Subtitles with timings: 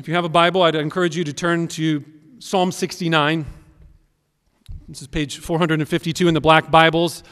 [0.00, 2.02] If you have a Bible, I'd encourage you to turn to
[2.38, 3.44] Psalm 69.
[4.88, 7.22] This is page 452 in the black Bibles.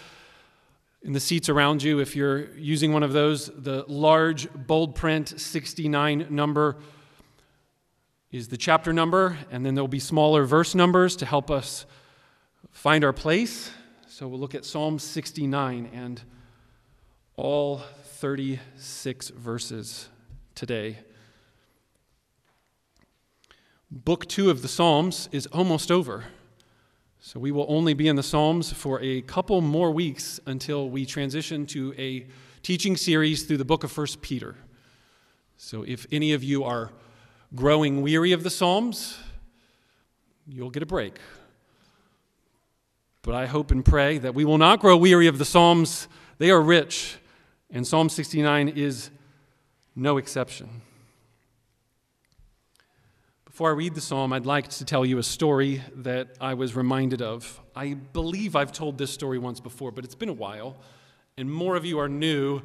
[1.01, 5.41] In the seats around you, if you're using one of those, the large bold print
[5.41, 6.77] 69 number
[8.31, 11.87] is the chapter number, and then there'll be smaller verse numbers to help us
[12.71, 13.71] find our place.
[14.09, 16.21] So we'll look at Psalm 69 and
[17.35, 17.79] all
[18.19, 20.11] 36 verses
[20.55, 20.99] today.
[23.91, 26.25] Book two of the Psalms is almost over.
[27.21, 31.07] So we will only be in the Psalms for a couple more weeks until we
[31.07, 32.27] transition to a
[32.63, 34.57] teaching series through the book of 1 Peter.
[35.57, 36.91] So if any of you are
[37.55, 39.19] growing weary of the Psalms,
[40.47, 41.19] you'll get a break.
[43.23, 46.09] But I hope and pray that we will not grow weary of the Psalms.
[46.37, 47.17] They are rich,
[47.71, 49.11] and Psalm 69 is
[49.97, 50.83] no exception.
[53.59, 56.77] Before I read the psalm, I'd like to tell you a story that I was
[56.77, 57.61] reminded of.
[57.75, 60.77] I believe I've told this story once before, but it's been a while,
[61.37, 62.63] and more of you are new.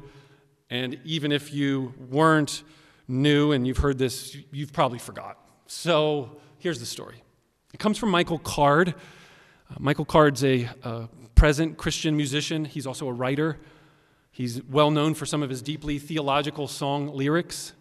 [0.70, 2.62] And even if you weren't
[3.08, 5.36] new and you've heard this, you've probably forgot.
[5.66, 7.24] So here's the story
[7.72, 8.90] it comes from Michael Card.
[8.90, 13.58] Uh, Michael Card's a, a present Christian musician, he's also a writer.
[14.30, 17.72] He's well known for some of his deeply theological song lyrics.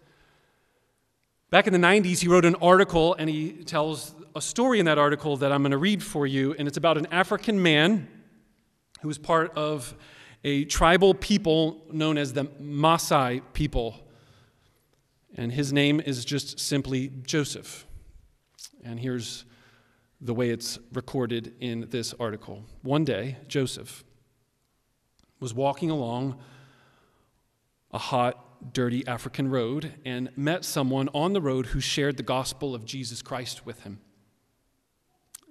[1.53, 4.97] Back in the 90s, he wrote an article and he tells a story in that
[4.97, 6.55] article that I'm going to read for you.
[6.57, 8.07] And it's about an African man
[9.01, 9.95] who was part of
[10.43, 14.03] a tribal people known as the Maasai people.
[15.35, 17.85] And his name is just simply Joseph.
[18.83, 19.45] And here's
[20.19, 22.63] the way it's recorded in this article.
[22.81, 24.03] One day, Joseph
[25.39, 26.39] was walking along
[27.91, 32.73] a hot dirty African road and met someone on the road who shared the gospel
[32.73, 33.99] of Jesus Christ with him.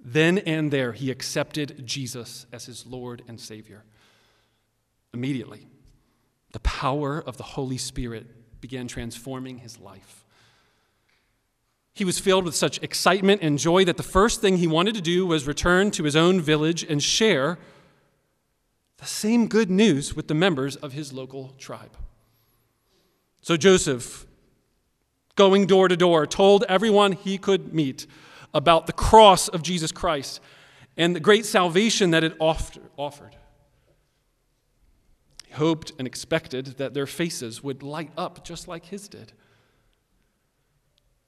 [0.03, 3.83] Then and there, he accepted Jesus as his Lord and Savior.
[5.13, 5.67] Immediately,
[6.51, 10.25] the power of the Holy Spirit began transforming his life.
[11.93, 15.01] He was filled with such excitement and joy that the first thing he wanted to
[15.01, 17.59] do was return to his own village and share
[18.97, 21.95] the same good news with the members of his local tribe.
[23.43, 24.25] So Joseph,
[25.35, 28.07] going door to door, told everyone he could meet
[28.53, 30.39] about the cross of Jesus Christ
[30.95, 33.35] and the great salvation that it offered.
[35.45, 39.33] He hoped and expected that their faces would light up just like his did.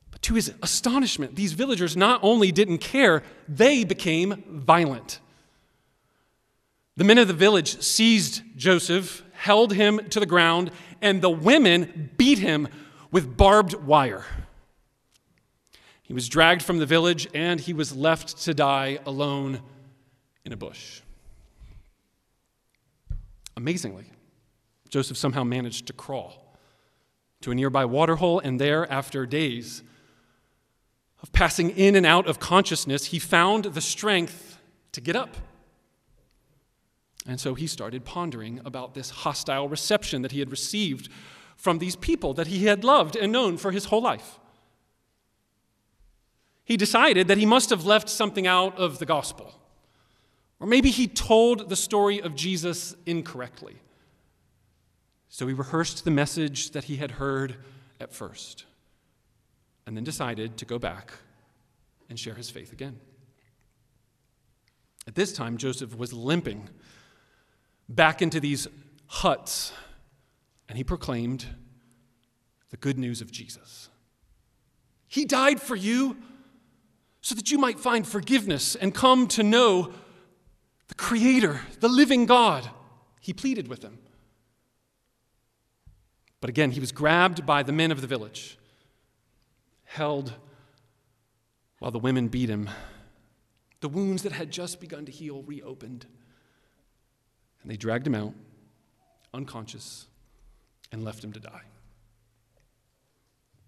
[0.09, 5.19] But to his astonishment, these villagers not only didn't care, they became violent.
[6.95, 10.71] The men of the village seized Joseph, held him to the ground,
[11.01, 12.67] and the women beat him
[13.11, 14.25] with barbed wire.
[16.03, 19.61] He was dragged from the village and he was left to die alone
[20.43, 21.01] in a bush.
[23.57, 24.11] Amazingly,
[24.89, 26.57] Joseph somehow managed to crawl
[27.41, 29.83] to a nearby waterhole, and there, after days
[31.21, 34.59] of passing in and out of consciousness, he found the strength
[34.91, 35.35] to get up.
[37.27, 41.09] And so he started pondering about this hostile reception that he had received
[41.55, 44.39] from these people that he had loved and known for his whole life.
[46.63, 49.53] He decided that he must have left something out of the gospel.
[50.59, 53.77] Or maybe he told the story of Jesus incorrectly.
[55.29, 57.57] So he rehearsed the message that he had heard
[57.99, 58.65] at first,
[59.85, 61.13] and then decided to go back
[62.09, 62.99] and share his faith again.
[65.07, 66.69] At this time, Joseph was limping
[67.87, 68.67] back into these
[69.07, 69.71] huts
[70.67, 71.45] and he proclaimed
[72.69, 73.89] the good news of Jesus.
[75.07, 76.17] He died for you
[77.21, 79.93] so that you might find forgiveness and come to know
[80.87, 82.69] the Creator, the living God.
[83.19, 83.99] He pleaded with them.
[86.41, 88.59] But again, he was grabbed by the men of the village,
[89.85, 90.33] held
[91.79, 92.69] while the women beat him.
[93.81, 96.05] The wounds that had just begun to heal reopened.
[97.65, 98.31] And they dragged him out,
[99.33, 100.05] unconscious,
[100.91, 101.63] and left him to die.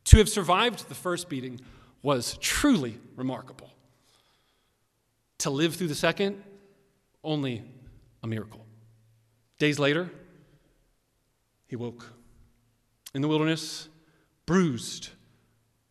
[0.04, 1.60] To have survived the first beating
[2.04, 3.72] was truly remarkable.
[5.40, 6.44] To live through the second,
[7.24, 7.64] only
[8.22, 8.68] a miracle.
[9.58, 10.12] Days later,
[11.66, 12.06] he woke
[13.16, 13.90] in the wilderness,
[14.46, 15.10] bruised,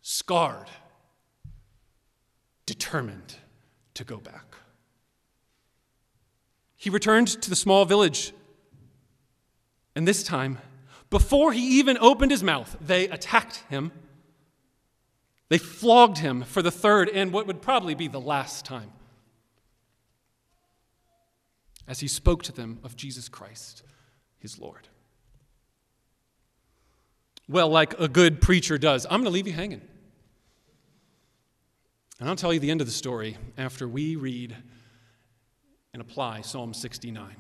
[0.00, 0.70] scarred,
[2.66, 3.34] determined
[3.94, 4.54] to go back.
[6.86, 8.32] He returned to the small village.
[9.96, 10.58] And this time,
[11.10, 13.90] before he even opened his mouth, they attacked him,
[15.48, 18.92] They flogged him for the third and what would probably be the last time
[21.88, 23.82] as he spoke to them of Jesus Christ,
[24.38, 24.86] his Lord.
[27.48, 29.82] Well, like a good preacher does, I'm going to leave you hanging.
[32.20, 34.54] And I'll tell you the end of the story after we read
[35.96, 37.34] and apply Psalm 69.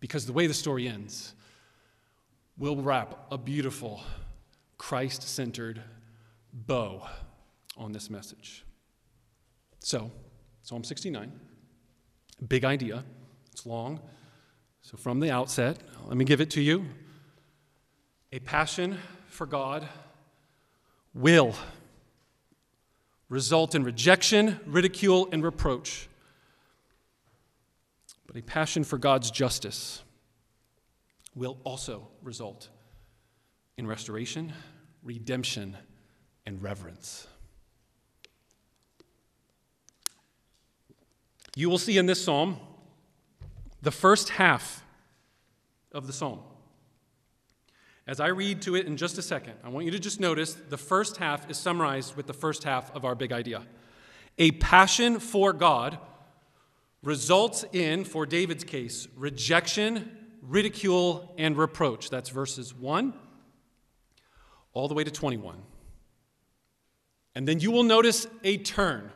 [0.00, 1.32] Because the way the story ends
[2.58, 4.02] will wrap a beautiful,
[4.78, 5.80] Christ centered
[6.52, 7.06] bow
[7.76, 8.64] on this message.
[9.78, 10.10] So,
[10.64, 11.30] Psalm 69,
[12.48, 13.04] big idea.
[13.52, 14.00] It's long.
[14.82, 15.78] So, from the outset,
[16.08, 16.84] let me give it to you.
[18.32, 18.98] A passion
[19.28, 19.86] for God
[21.14, 21.54] will
[23.28, 26.08] result in rejection, ridicule, and reproach.
[28.36, 30.02] A passion for God's justice
[31.34, 32.68] will also result
[33.78, 34.52] in restoration,
[35.02, 35.74] redemption,
[36.44, 37.26] and reverence.
[41.54, 42.58] You will see in this psalm
[43.80, 44.84] the first half
[45.92, 46.40] of the psalm.
[48.06, 50.52] As I read to it in just a second, I want you to just notice
[50.52, 53.62] the first half is summarized with the first half of our big idea.
[54.36, 55.98] A passion for God
[57.02, 62.10] results in, for David's case, rejection, ridicule, and reproach.
[62.10, 63.14] That's verses 1
[64.72, 65.56] all the way to 21.
[67.34, 69.10] And then you will notice a turn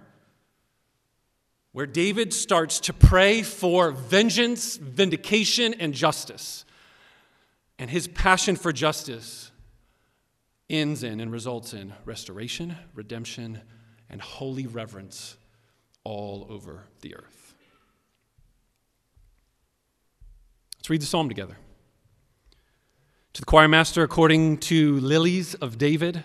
[1.72, 6.64] where David starts to pray for vengeance, vindication, and justice.
[7.78, 9.50] And his passion for justice
[10.68, 13.60] ends in and results in restoration, redemption,
[14.08, 15.36] and holy reverence
[16.04, 17.39] all over the earth.
[20.80, 21.58] Let's read the psalm together.
[23.34, 26.24] To the choir master, according to Lilies of David.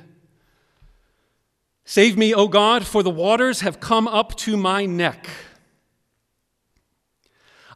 [1.84, 5.28] Save me, O God, for the waters have come up to my neck.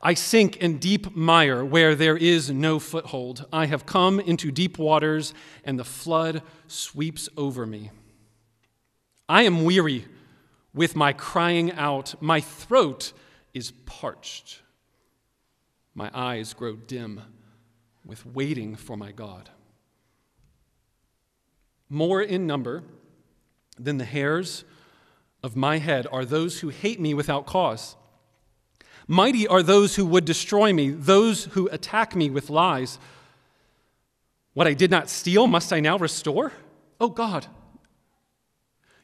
[0.02, 3.46] I sink in deep mire where there is no foothold.
[3.52, 5.34] I have come into deep waters,
[5.66, 7.92] and the flood sweeps over me.
[9.28, 10.06] I am weary
[10.74, 12.16] with my crying out.
[12.22, 13.12] My throat
[13.54, 14.62] is parched.
[16.00, 17.24] My eyes grow dim
[18.06, 19.50] with waiting for my God.
[21.90, 22.84] More in number
[23.78, 24.64] than the hairs
[25.44, 27.98] of my head are those who hate me without cause.
[29.10, 32.98] Mighty are those who would destroy me, those who attack me with lies.
[34.54, 36.54] What I did not steal, must I now restore?
[37.02, 37.46] Oh God,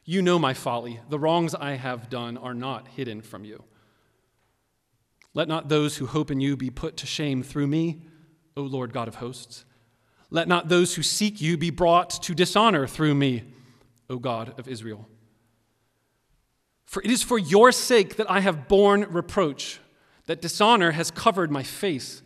[0.06, 1.00] you know my folly.
[1.10, 3.64] The wrongs I have done are not hidden from you.
[5.36, 8.00] Let not those who hope in you be put to shame through me,
[8.56, 9.66] O Lord God of hosts.
[10.30, 13.44] Let not those who seek you be brought to dishonor through me,
[14.08, 15.06] O God of Israel.
[16.86, 19.78] For it is for your sake that I have borne reproach
[20.24, 22.22] that dishonor has covered my face.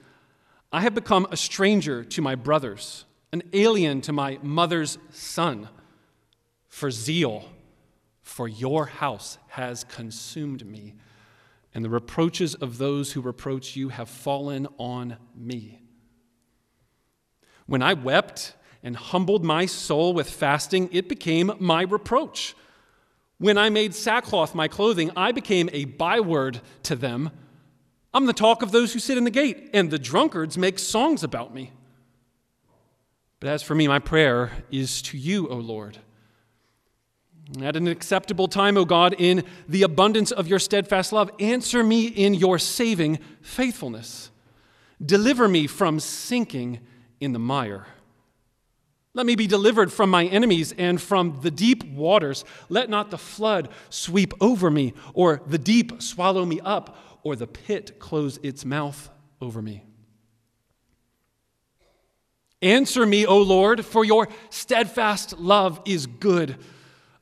[0.71, 5.69] I have become a stranger to my brothers, an alien to my mother's son.
[6.69, 7.47] For zeal
[8.23, 10.95] for your house has consumed me,
[11.75, 15.83] and the reproaches of those who reproach you have fallen on me.
[17.67, 22.57] When I wept and humbled my soul with fasting, it became my reproach.
[23.39, 27.31] When I made sackcloth my clothing, I became a byword to them.
[28.13, 31.23] I'm the talk of those who sit in the gate, and the drunkards make songs
[31.23, 31.71] about me.
[33.39, 35.99] But as for me, my prayer is to you, O Lord.
[37.61, 42.07] At an acceptable time, O God, in the abundance of your steadfast love, answer me
[42.07, 44.31] in your saving faithfulness.
[45.05, 46.81] Deliver me from sinking
[47.19, 47.87] in the mire.
[49.15, 52.45] Let me be delivered from my enemies and from the deep waters.
[52.69, 57.47] Let not the flood sweep over me, or the deep swallow me up or the
[57.47, 59.85] pit close its mouth over me.
[62.63, 66.57] Answer me, O Lord, for your steadfast love is good.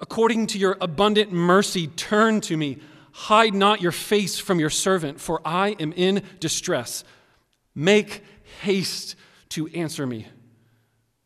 [0.01, 2.79] According to your abundant mercy, turn to me.
[3.13, 7.03] Hide not your face from your servant, for I am in distress.
[7.75, 8.23] Make
[8.63, 9.17] haste
[9.51, 10.29] to answer me.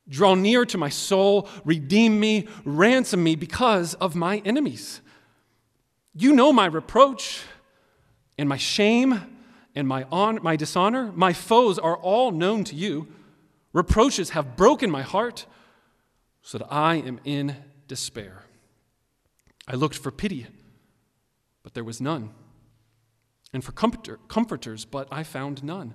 [0.08, 5.00] Draw near to my soul, redeem me, ransom me because of my enemies.
[6.14, 7.42] You know my reproach
[8.36, 9.20] and my shame
[9.74, 13.08] and my, on, my dishonor, my foes are all known to you.
[13.72, 15.46] Reproaches have broken my heart
[16.42, 17.56] so that I am in
[17.88, 18.44] despair.
[19.66, 20.46] I looked for pity,
[21.62, 22.30] but there was none,
[23.52, 25.94] and for comforter, comforters, but I found none.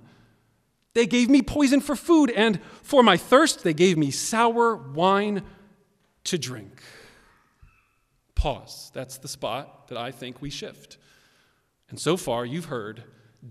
[0.94, 5.42] They gave me poison for food, and for my thirst, they gave me sour wine
[6.24, 6.82] to drink.
[8.34, 8.90] pause.
[8.94, 10.96] That's the spot that I think we shift.
[11.90, 13.02] And so far, you've heard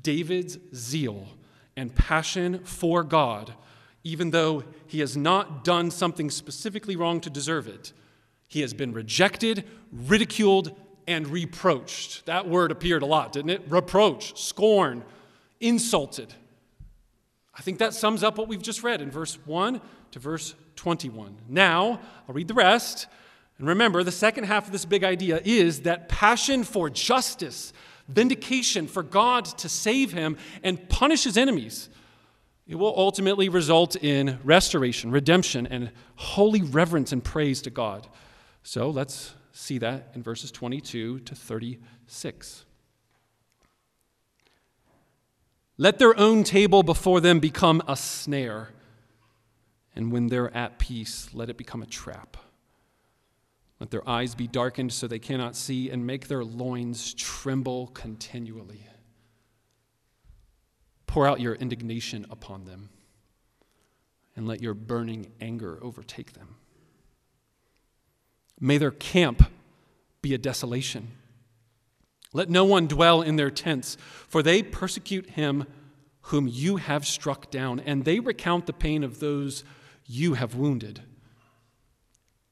[0.01, 1.27] David's zeal
[1.75, 3.53] and passion for God,
[4.03, 7.93] even though he has not done something specifically wrong to deserve it.
[8.47, 10.75] He has been rejected, ridiculed,
[11.07, 12.25] and reproached.
[12.25, 13.63] That word appeared a lot, didn't it?
[13.67, 15.03] Reproach, scorn,
[15.59, 16.33] insulted.
[17.55, 21.35] I think that sums up what we've just read in verse 1 to verse 21.
[21.49, 23.07] Now, I'll read the rest.
[23.57, 27.73] And remember, the second half of this big idea is that passion for justice,
[28.07, 31.89] vindication, for God to save him and punish his enemies.
[32.67, 38.07] It will ultimately result in restoration, redemption, and holy reverence and praise to God.
[38.67, 42.65] So let's see that in verses 22 to 36.
[45.77, 48.71] Let their own table before them become a snare,
[49.95, 52.35] and when they're at peace, let it become a trap.
[53.79, 58.85] Let their eyes be darkened so they cannot see, and make their loins tremble continually.
[61.05, 62.89] Pour out your indignation upon them,
[64.35, 66.56] and let your burning anger overtake them.
[68.59, 69.49] May their camp
[70.21, 71.09] be a desolation.
[72.33, 73.97] Let no one dwell in their tents,
[74.27, 75.65] for they persecute him
[76.21, 79.63] whom you have struck down, and they recount the pain of those
[80.05, 81.01] you have wounded.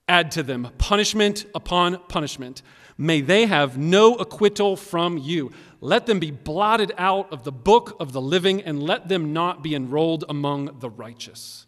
[0.08, 2.62] Add to them punishment upon punishment.
[2.98, 5.52] May they have no acquittal from you.
[5.82, 9.62] Let them be blotted out of the book of the living, and let them not
[9.62, 11.66] be enrolled among the righteous.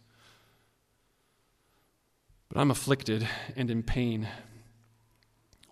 [2.49, 4.27] But I'm afflicted and in pain.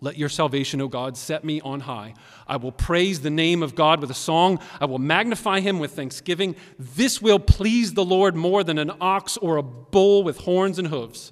[0.02, 2.14] Let your salvation, O God, set me on high.
[2.46, 4.60] I will praise the name of God with a song.
[4.80, 6.56] I will magnify him with thanksgiving.
[6.78, 10.90] This will please the Lord more than an ox or a bull with horns and
[10.90, 11.32] hooves.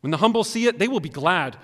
[0.00, 1.58] When the humble see it, they will be glad.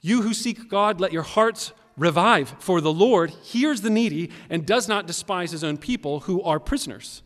[0.00, 4.64] You who seek God, let your hearts revive, for the Lord hears the needy and
[4.64, 7.22] does not despise his own people who are prisoners.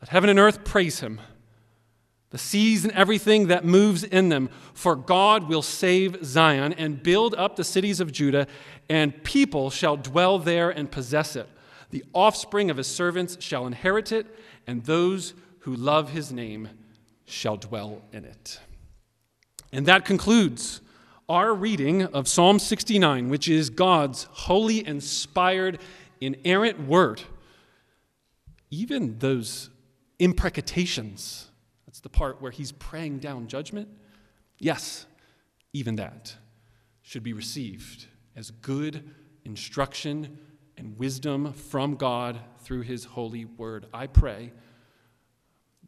[0.00, 1.20] Let heaven and earth praise him
[2.30, 4.48] the seas and everything that moves in them.
[4.72, 8.46] For God will save Zion and build up the cities of Judah,
[8.88, 11.48] and people shall dwell there and possess it.
[11.90, 14.26] The offspring of his servants shall inherit it,
[14.66, 16.68] and those who love his name
[17.26, 18.60] shall dwell in it.
[19.72, 20.80] And that concludes
[21.28, 25.78] our reading of Psalm 69, which is God's holy, inspired,
[26.20, 27.22] inerrant word.
[28.70, 29.70] Even those
[30.18, 31.49] imprecations
[32.00, 33.88] the part where he's praying down judgment.
[34.58, 35.06] Yes,
[35.72, 36.34] even that
[37.02, 39.10] should be received as good
[39.44, 40.38] instruction
[40.76, 43.86] and wisdom from God through his holy word.
[43.92, 44.52] I pray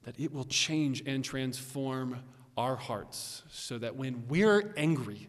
[0.04, 2.22] that it will change and transform
[2.56, 5.28] our hearts so that when we're angry,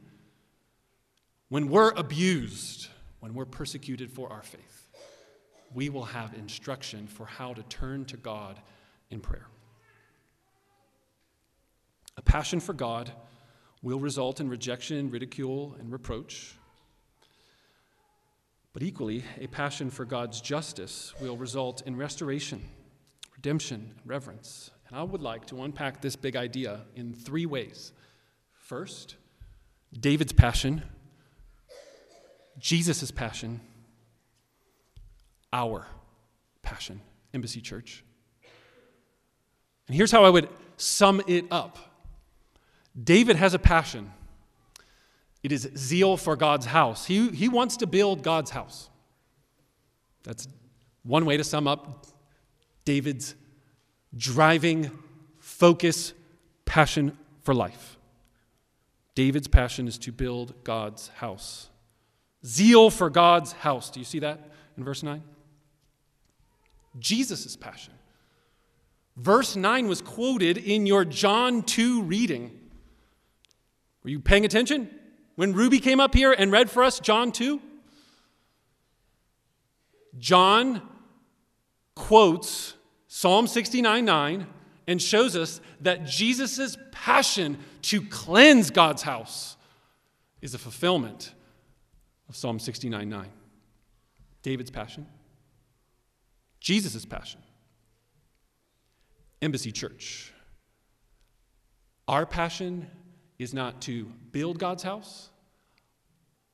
[1.49, 2.87] when we're abused,
[3.19, 4.89] when we're persecuted for our faith,
[5.73, 8.59] we will have instruction for how to turn to God
[9.09, 9.47] in prayer.
[12.17, 13.11] A passion for God
[13.81, 16.55] will result in rejection, ridicule, and reproach.
[18.71, 22.63] But equally, a passion for God's justice will result in restoration,
[23.35, 24.71] redemption, and reverence.
[24.87, 27.91] And I would like to unpack this big idea in three ways.
[28.53, 29.15] First,
[29.91, 30.81] David's passion,
[32.57, 33.59] Jesus' passion,
[35.51, 35.85] our
[36.63, 37.01] passion,
[37.33, 38.03] Embassy Church.
[39.87, 41.77] And here's how I would sum it up
[43.01, 44.11] David has a passion.
[45.41, 47.05] It is zeal for God's house.
[47.05, 48.89] He, he wants to build God's house.
[50.23, 50.47] That's
[51.03, 52.05] one way to sum up
[52.85, 53.35] David's
[54.15, 54.91] driving
[55.39, 56.13] focus,
[56.65, 57.97] passion for life.
[59.15, 61.69] David's passion is to build God's house.
[62.45, 63.89] Zeal for God's house.
[63.89, 64.39] Do you see that
[64.77, 65.23] in verse 9?
[66.99, 67.93] Jesus' passion.
[69.15, 72.59] Verse 9 was quoted in your John 2 reading.
[74.03, 74.89] Were you paying attention
[75.35, 77.61] when Ruby came up here and read for us John 2?
[80.17, 80.81] John
[81.95, 82.75] quotes
[83.07, 84.47] Psalm 69 9
[84.87, 89.55] and shows us that Jesus' passion to cleanse God's house
[90.41, 91.33] is a fulfillment
[92.27, 93.29] of Psalm 69 9.
[94.41, 95.07] David's passion,
[96.59, 97.39] Jesus' passion.
[99.41, 100.33] Embassy Church.
[102.07, 102.87] Our passion
[103.43, 105.29] is not to build God's house.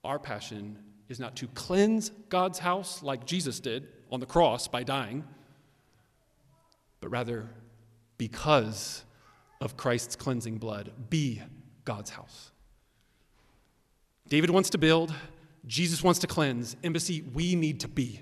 [0.03, 0.77] Our passion
[1.08, 5.24] is not to cleanse God's house like Jesus did on the cross by dying,
[7.00, 7.50] but rather
[8.17, 9.03] because
[9.62, 11.41] of Christ's cleansing blood, be
[11.86, 12.51] God's house.
[14.27, 15.13] David wants to build,
[15.65, 16.75] Jesus wants to cleanse.
[16.84, 18.22] Embassy, we need to be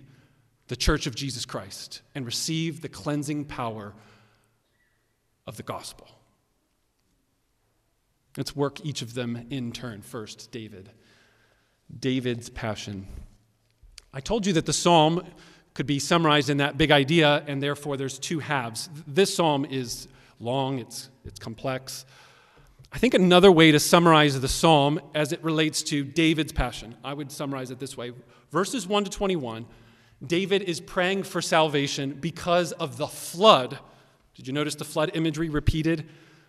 [0.68, 3.94] the church of Jesus Christ and receive the cleansing power
[5.46, 6.17] of the gospel.
[8.38, 10.02] Let's work each of them in turn.
[10.02, 10.92] First, David.
[12.00, 13.08] David's passion.
[14.14, 15.24] I told you that the psalm
[15.74, 18.90] could be summarized in that big idea, and therefore there's two halves.
[19.06, 20.08] This psalm is
[20.40, 22.06] long, it's, it's complex.
[22.92, 27.14] I think another way to summarize the psalm as it relates to David's passion, I
[27.14, 28.14] would summarize it this way
[28.52, 29.66] verses 1 to 21,
[30.26, 33.78] David is praying for salvation because of the flood.
[34.36, 36.08] Did you notice the flood imagery repeated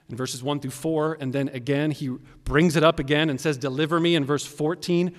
[0.09, 1.19] in verses 1 through 4?
[1.21, 2.09] And then again, he
[2.45, 5.15] brings it up again and says, Deliver me in verse 14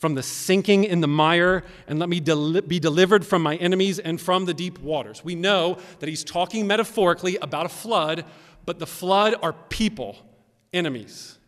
[0.00, 4.18] from the sinking in the mire, and let me be delivered from my enemies and
[4.18, 5.22] from the deep waters.
[5.22, 8.24] We know that he's talking metaphorically about a flood,
[8.64, 10.16] but the flood are people,
[10.72, 11.38] enemies.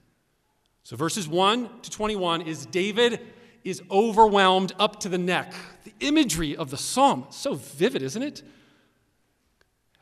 [0.82, 3.20] So verses 1 to 21 is David
[3.64, 5.54] is overwhelmed up to the neck.
[5.84, 8.42] The imagery of the psalm, so vivid, isn't it?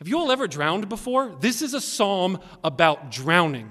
[0.00, 1.37] Have you all ever drowned before?
[1.40, 3.71] This is a psalm about drowning.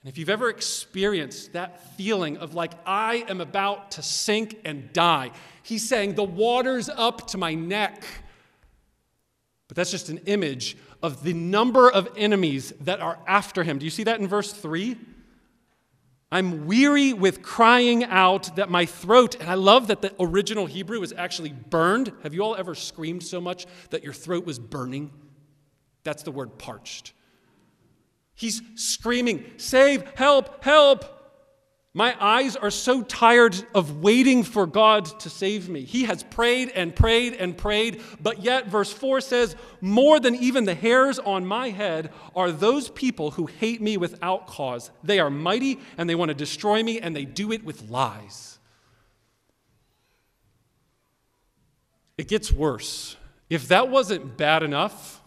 [0.00, 4.92] And if you've ever experienced that feeling of like, I am about to sink and
[4.92, 5.32] die,
[5.64, 8.04] he's saying, the water's up to my neck.
[9.66, 13.78] But that's just an image of the number of enemies that are after him.
[13.80, 14.96] Do you see that in verse 3?
[16.36, 21.00] I'm weary with crying out that my throat, and I love that the original Hebrew
[21.00, 22.12] is actually burned.
[22.24, 25.10] Have you all ever screamed so much that your throat was burning?
[26.04, 27.14] That's the word parched.
[28.34, 31.06] He's screaming, Save, help, help.
[31.96, 35.82] My eyes are so tired of waiting for God to save me.
[35.82, 40.66] He has prayed and prayed and prayed, but yet, verse 4 says, More than even
[40.66, 44.90] the hairs on my head are those people who hate me without cause.
[45.02, 48.58] They are mighty and they want to destroy me, and they do it with lies.
[52.18, 53.16] It gets worse.
[53.48, 55.22] If that wasn't bad enough,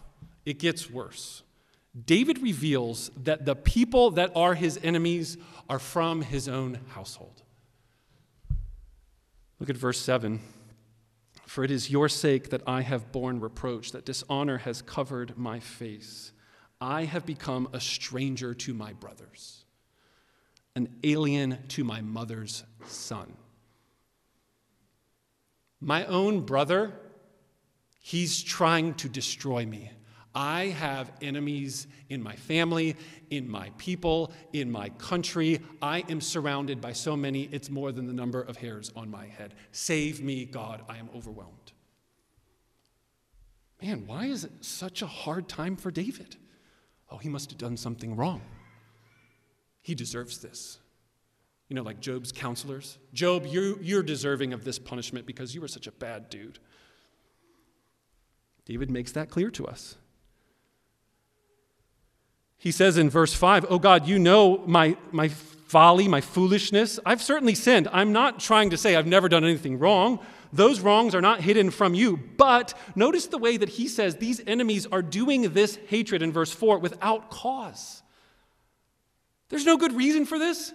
[0.45, 1.41] it gets worse.
[2.05, 7.43] David reveals that the people that are his enemies are from his own household.
[9.59, 10.39] Look at verse 7.
[11.45, 15.59] For it is your sake that I have borne reproach, that dishonor has covered my
[15.59, 16.31] face.
[16.79, 19.65] I have become a stranger to my brothers,
[20.75, 23.33] an alien to my mother's son.
[25.81, 26.93] My own brother,
[27.99, 29.91] he's trying to destroy me.
[30.35, 32.95] I have enemies in my family,
[33.29, 35.59] in my people, in my country.
[35.81, 39.25] I am surrounded by so many, it's more than the number of hairs on my
[39.25, 39.55] head.
[39.71, 41.73] Save me, God, I am overwhelmed.
[43.81, 46.35] Man, why is it such a hard time for David?
[47.09, 48.41] Oh, he must have done something wrong.
[49.81, 50.79] He deserves this.
[51.69, 52.97] You know, like Job's counselors.
[53.13, 56.59] Job, you, you're deserving of this punishment because you were such a bad dude.
[58.65, 59.95] David makes that clear to us.
[62.59, 66.99] He says in verse 5, Oh God, you know my, my folly, my foolishness.
[67.05, 67.87] I've certainly sinned.
[67.91, 70.19] I'm not trying to say I've never done anything wrong.
[70.51, 72.17] Those wrongs are not hidden from you.
[72.17, 76.51] But notice the way that he says these enemies are doing this hatred in verse
[76.51, 78.03] 4 without cause.
[79.47, 80.73] There's no good reason for this.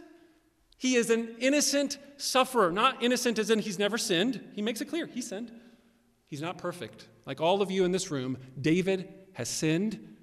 [0.79, 4.43] He is an innocent sufferer, not innocent as in he's never sinned.
[4.55, 5.53] He makes it clear he sinned.
[6.27, 7.09] He's not perfect.
[7.27, 10.14] Like all of you in this room, David has sinned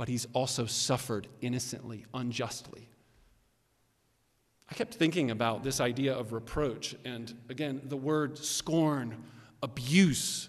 [0.00, 2.88] but he's also suffered innocently, unjustly.
[4.70, 9.22] I kept thinking about this idea of reproach, and again, the word scorn,
[9.62, 10.48] abuse,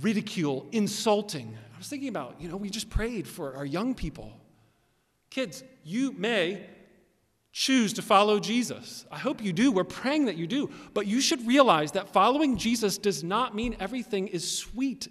[0.00, 1.54] ridicule, insulting.
[1.74, 4.32] I was thinking about, you know, we just prayed for our young people.
[5.28, 6.64] Kids, you may
[7.52, 9.04] choose to follow Jesus.
[9.12, 9.70] I hope you do.
[9.70, 10.70] We're praying that you do.
[10.94, 15.08] But you should realize that following Jesus does not mean everything is sweet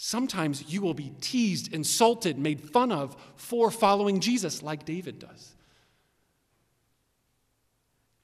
[0.00, 5.56] Sometimes you will be teased, insulted, made fun of for following Jesus, like David does.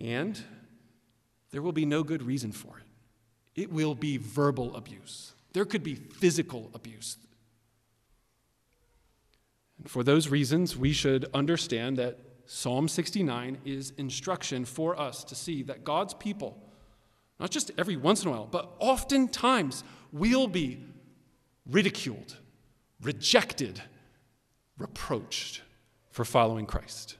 [0.00, 0.40] And
[1.50, 3.60] there will be no good reason for it.
[3.60, 7.18] It will be verbal abuse, there could be physical abuse.
[9.78, 15.34] And for those reasons, we should understand that Psalm 69 is instruction for us to
[15.34, 16.56] see that God's people,
[17.40, 19.82] not just every once in a while, but oftentimes,
[20.12, 20.93] will be
[21.70, 22.36] ridiculed,
[23.00, 23.82] rejected,
[24.78, 25.62] reproached
[26.10, 27.16] for following Christ.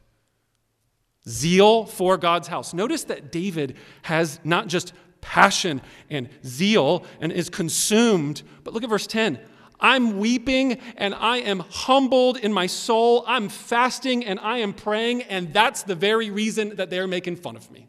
[1.28, 2.74] Zeal for God's house.
[2.74, 5.80] Notice that David has not just passion
[6.10, 9.38] and zeal and is consumed, but look at verse 10.
[9.80, 13.24] I'm weeping and I am humbled in my soul.
[13.26, 17.56] I'm fasting and I am praying, and that's the very reason that they're making fun
[17.56, 17.88] of me.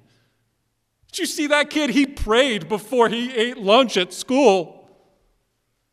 [1.11, 1.91] Did you see that kid?
[1.91, 4.89] He prayed before he ate lunch at school.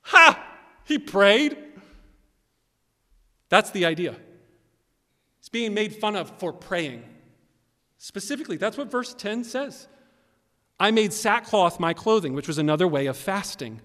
[0.02, 0.51] Ha!
[0.92, 1.56] He prayed.
[3.48, 4.14] That's the idea.
[5.38, 7.02] He's being made fun of for praying.
[7.96, 9.88] Specifically, that's what verse 10 says.
[10.78, 13.80] I made sackcloth my clothing, which was another way of fasting.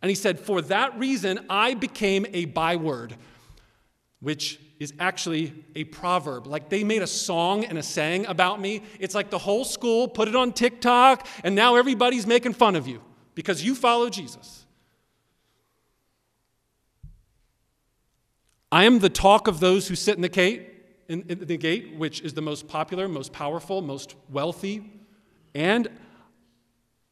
[0.00, 3.16] And he said, For that reason, I became a byword,
[4.20, 6.46] which is actually a proverb.
[6.46, 8.82] Like they made a song and a saying about me.
[9.00, 12.86] It's like the whole school put it on TikTok, and now everybody's making fun of
[12.86, 13.02] you
[13.34, 14.61] because you follow Jesus.
[18.72, 20.66] I am the talk of those who sit in the gate,
[21.06, 24.90] in, in the gate, which is the most popular, most powerful, most wealthy,
[25.54, 25.88] and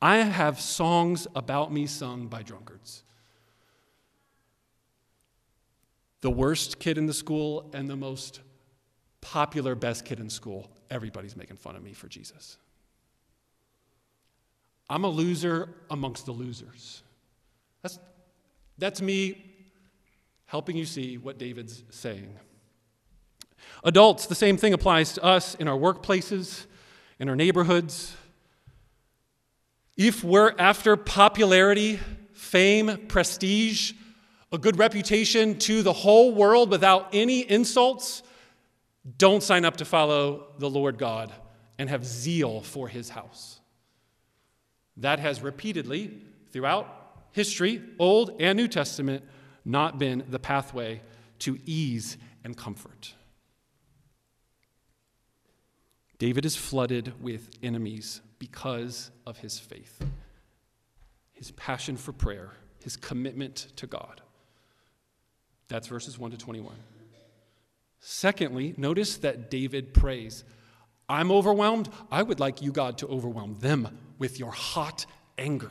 [0.00, 3.04] I have songs about me sung by drunkards.
[6.22, 8.40] The worst kid in the school and the most
[9.20, 12.56] popular best kid in school, everybody's making fun of me for Jesus.
[14.88, 17.02] I'm a loser amongst the losers.
[17.82, 17.98] That's,
[18.78, 19.49] that's me
[20.50, 22.36] helping you see what David's saying.
[23.84, 26.66] Adults, the same thing applies to us in our workplaces,
[27.20, 28.16] in our neighborhoods.
[29.96, 32.00] If we're after popularity,
[32.32, 33.92] fame, prestige,
[34.50, 38.24] a good reputation to the whole world without any insults,
[39.18, 41.32] don't sign up to follow the Lord God
[41.78, 43.60] and have zeal for his house.
[44.96, 46.88] That has repeatedly, throughout
[47.30, 49.22] history, Old and New Testament,
[49.64, 51.00] not been the pathway
[51.40, 53.14] to ease and comfort.
[56.18, 60.04] David is flooded with enemies because of his faith,
[61.32, 64.20] his passion for prayer, his commitment to God.
[65.68, 66.74] That's verses 1 to 21.
[68.00, 70.44] Secondly, notice that David prays,
[71.08, 71.88] I'm overwhelmed.
[72.10, 75.06] I would like you, God, to overwhelm them with your hot
[75.38, 75.70] anger.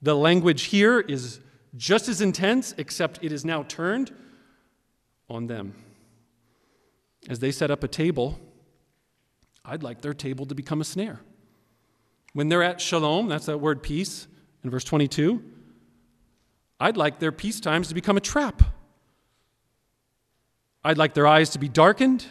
[0.00, 1.40] The language here is
[1.76, 4.12] just as intense, except it is now turned
[5.28, 5.74] on them.
[7.28, 8.38] As they set up a table,
[9.64, 11.20] I'd like their table to become a snare.
[12.32, 14.28] When they're at shalom, that's that word peace
[14.64, 15.42] in verse 22,
[16.80, 18.62] I'd like their peace times to become a trap.
[20.84, 22.24] I'd like their eyes to be darkened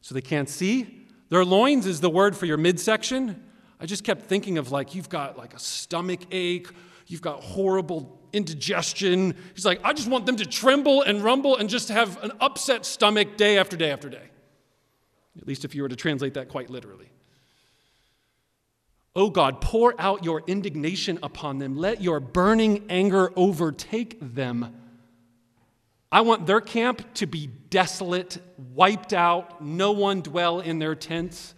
[0.00, 1.06] so they can't see.
[1.28, 3.42] Their loins is the word for your midsection.
[3.80, 6.68] I just kept thinking of like, you've got like a stomach ache,
[7.12, 9.36] you've got horrible indigestion.
[9.54, 12.86] He's like, I just want them to tremble and rumble and just have an upset
[12.86, 14.30] stomach day after day after day.
[15.38, 17.10] At least if you were to translate that quite literally.
[19.14, 21.76] Oh God, pour out your indignation upon them.
[21.76, 24.74] Let your burning anger overtake them.
[26.10, 28.38] I want their camp to be desolate,
[28.74, 31.54] wiped out, no one dwell in their tents.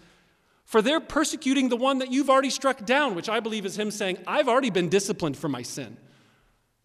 [0.74, 3.92] For they're persecuting the one that you've already struck down, which I believe is him
[3.92, 5.96] saying, I've already been disciplined for my sin.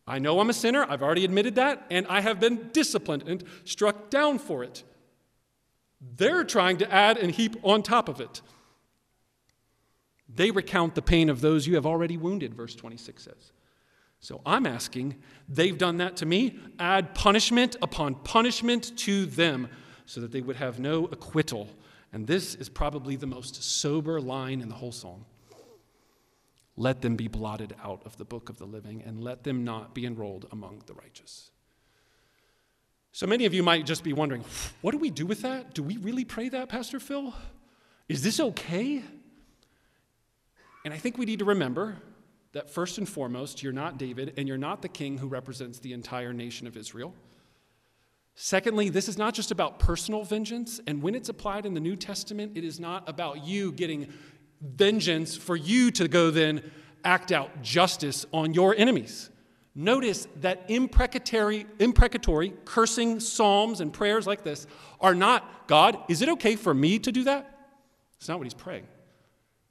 [0.06, 3.44] I know I'm a sinner, I've already admitted that, and I have been disciplined and
[3.64, 4.84] struck down for it.
[6.00, 8.44] They're trying to add and heap on top of it.
[10.32, 13.54] They recount the pain of those you have already wounded, verse 26 says.
[14.20, 15.16] So I'm asking,
[15.48, 19.68] they've done that to me, add punishment upon punishment to them
[20.06, 21.70] so that they would have no acquittal.
[22.12, 25.26] And this is probably the most sober line in the whole psalm.
[26.76, 29.94] Let them be blotted out of the book of the living, and let them not
[29.94, 31.52] be enrolled among the righteous.
[33.12, 34.44] So many of you might just be wondering,
[34.82, 35.74] what do we do with that?
[35.74, 37.34] Do we really pray that, Pastor Phill?
[38.08, 39.04] Is this okay?
[40.86, 41.98] And I think we need to remember
[42.54, 45.94] that first and foremost, you're not David and you're not the king who represents the
[45.94, 47.14] entire nation of Israel.
[48.42, 50.80] Secondly, this is not just about personal vengeance.
[50.88, 54.08] And when it's applied in the New Testament, it is not about you getting
[54.62, 56.72] vengeance for you to go then
[57.04, 59.30] act out justice on your enemies.
[59.76, 64.68] Notice that imprecatory, imprecatory cursing psalms and prayers like this
[65.02, 67.60] are not, God, is it okay for me to do that?
[68.20, 68.88] It's not what he's praying.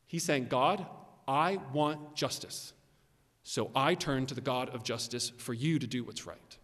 [0.04, 0.85] He's saying, God,
[1.26, 2.74] I want justice.
[3.44, 6.59] So I turn to the God of justice for you to do what's right.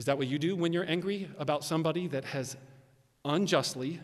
[0.00, 2.56] Is that what you do when you're angry about somebody that has
[3.22, 4.00] unjustly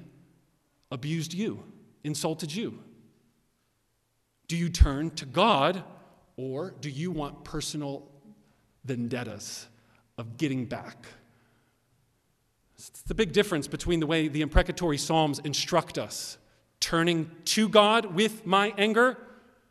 [0.92, 1.62] abused you,
[2.04, 2.80] insulted you?
[4.46, 5.82] Do you turn to God
[6.36, 8.06] or do you want personal
[8.84, 9.68] vendettas
[10.18, 11.06] of getting back?
[12.74, 16.36] It's the big difference between the way the imprecatory Psalms instruct us
[16.78, 19.16] turning to God with my anger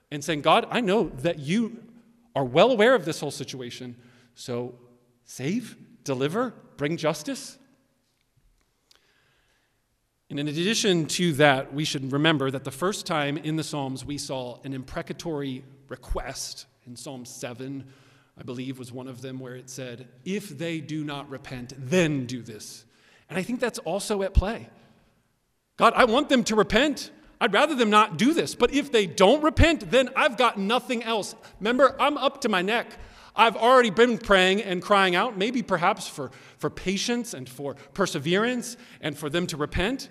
[0.09, 1.83] and saying, God, I know that you
[2.35, 3.95] are well aware of this whole situation.
[4.33, 4.73] So
[5.23, 7.57] save, deliver, bring justice.
[10.29, 14.05] And in addition to that, we should remember that the first time in the Psalms
[14.05, 17.83] we saw an imprecatory request in Psalm 7,
[18.37, 22.25] I believe was one of them, where it said, If they do not repent, then
[22.25, 22.85] do this.
[23.29, 24.69] And I think that's also at play.
[25.77, 27.11] God, I want them to repent.
[27.39, 28.55] I'd rather them not do this.
[28.55, 31.35] But if they don't repent, then I've got nothing else.
[31.59, 32.87] Remember, I'm up to my neck.
[33.35, 38.77] I've already been praying and crying out, maybe perhaps for, for patience and for perseverance
[39.01, 40.09] and for them to repent.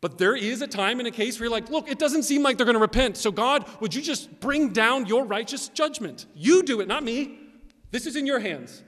[0.00, 2.42] But there is a time in a case where you're like, look, it doesn't seem
[2.42, 3.16] like they're going to repent.
[3.16, 6.26] So, God, would you just bring down your righteous judgment?
[6.34, 7.38] You do it, not me.
[7.90, 8.82] This is in your hands.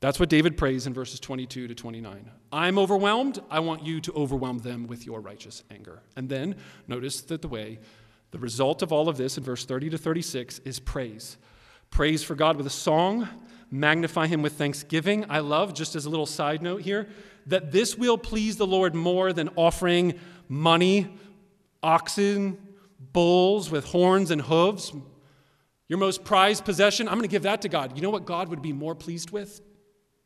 [0.00, 2.30] That's what David prays in verses 22 to 29.
[2.52, 3.40] I'm overwhelmed.
[3.50, 6.02] I want you to overwhelm them with your righteous anger.
[6.14, 6.56] And then
[6.86, 7.78] notice that the way,
[8.34, 11.36] the result of all of this in verse 30 to 36 is praise.
[11.90, 13.28] Praise for God with a song,
[13.70, 15.24] magnify him with thanksgiving.
[15.28, 17.06] I love, just as a little side note here,
[17.46, 20.18] that this will please the Lord more than offering
[20.48, 21.16] money,
[21.80, 22.58] oxen,
[23.12, 24.92] bulls with horns and hooves.
[25.86, 27.94] Your most prized possession, I'm going to give that to God.
[27.94, 29.60] You know what God would be more pleased with?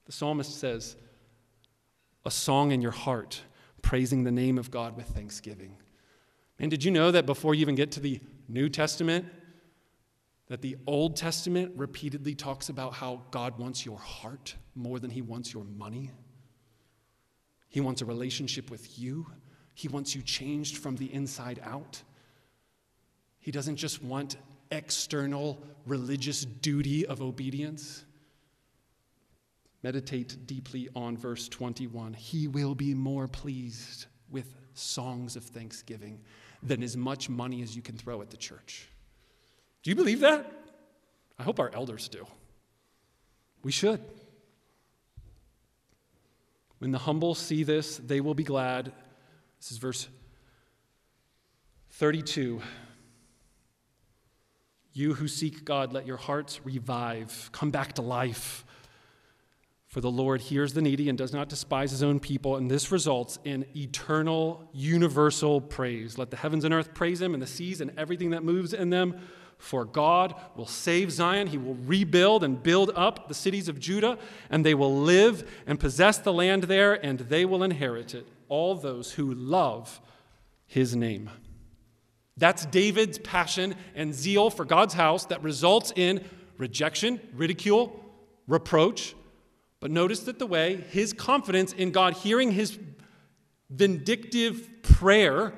[0.06, 0.96] The psalmist says,
[2.24, 3.42] a song in your heart,
[3.82, 5.76] praising the name of God with thanksgiving.
[6.58, 9.26] And did you know that before you even get to the New Testament,
[10.48, 15.22] that the Old Testament repeatedly talks about how God wants your heart more than he
[15.22, 16.10] wants your money?
[17.68, 19.26] He wants a relationship with you.
[19.74, 22.02] He wants you changed from the inside out.
[23.38, 24.36] He doesn't just want
[24.70, 28.04] external religious duty of obedience.
[29.82, 32.14] Meditate deeply on verse 21.
[32.14, 36.20] He will be more pleased with songs of thanksgiving
[36.62, 38.88] than as much money as you can throw at the church.
[39.82, 40.52] Do you believe that?
[41.38, 42.26] I hope our elders do.
[43.62, 44.00] We should.
[46.78, 48.92] When the humble see this, they will be glad.
[49.60, 50.08] This is verse
[51.90, 52.60] 32.
[54.92, 58.64] You who seek God, let your hearts revive, come back to life.
[59.88, 62.92] For the Lord hears the needy and does not despise his own people, and this
[62.92, 66.18] results in eternal, universal praise.
[66.18, 68.90] Let the heavens and earth praise him, and the seas and everything that moves in
[68.90, 69.18] them.
[69.56, 71.46] For God will save Zion.
[71.46, 74.18] He will rebuild and build up the cities of Judah,
[74.50, 78.28] and they will live and possess the land there, and they will inherit it.
[78.50, 80.02] All those who love
[80.66, 81.30] his name.
[82.36, 86.22] That's David's passion and zeal for God's house that results in
[86.58, 88.04] rejection, ridicule,
[88.46, 89.14] reproach,
[89.80, 92.78] but notice that the way his confidence in God hearing his
[93.70, 95.52] vindictive prayer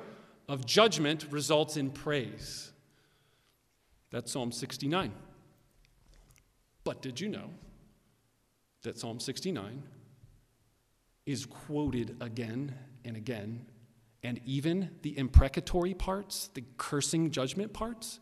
[0.47, 2.71] of judgment results in praise.
[4.11, 5.13] That's Psalm 69.
[6.83, 7.49] But did you know
[8.83, 9.83] that Psalm 69
[11.25, 13.65] is quoted again and again,
[14.23, 18.19] and even the imprecatory parts, the cursing judgment parts,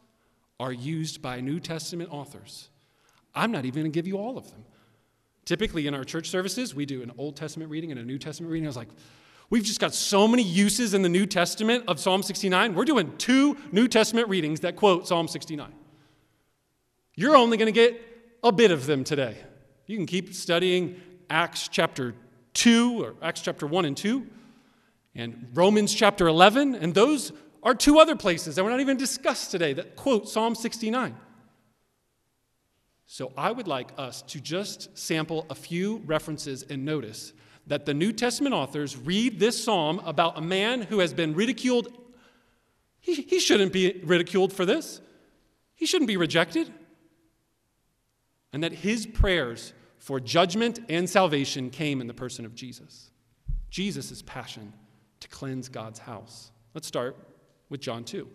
[0.59, 2.69] are used by New Testament authors?
[3.33, 4.65] I'm not even going to give you all of them.
[5.49, 8.53] Typically, in our church services, we do an Old Testament reading and a New Testament
[8.53, 8.67] reading.
[8.67, 8.87] I was like,
[9.49, 12.75] we've just got so many uses in the New Testament of Psalm 69.
[12.75, 15.73] We're doing two New Testament readings that quote Psalm 69.
[17.15, 17.99] You're only going to get
[18.43, 19.37] a bit of them today.
[19.87, 22.13] You can keep studying Acts chapter
[22.53, 24.27] 2 or Acts chapter 1 and 2
[25.15, 27.31] and Romans chapter 11, and those
[27.63, 31.15] are two other places that we're not even discussed today that quote Psalm 69.
[33.11, 37.33] So I would like us to just sample a few references and notice
[37.65, 41.91] that the New Testament authors read this psalm about a man who has been ridiculed.
[42.99, 45.01] He, he shouldn't be ridiculed for this,
[45.73, 46.71] he shouldn't be rejected.
[48.53, 53.09] And that his prayers for judgment and salvation came in the person of Jesus.
[53.71, 54.71] Jesus' passion
[55.19, 56.51] to cleanse God's house.
[56.75, 57.17] Let's start
[57.69, 58.27] with John 2.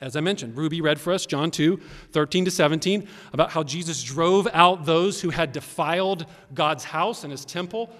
[0.00, 1.78] As I mentioned, Ruby read for us John 2,
[2.12, 7.30] 13 to 17, about how Jesus drove out those who had defiled God's house and
[7.30, 7.90] his temple,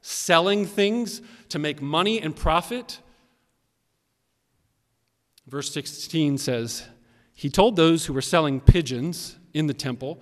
[0.00, 3.00] selling things to make money and profit.
[5.48, 6.86] Verse 16 says,
[7.34, 10.20] He told those who were selling pigeons in the temple,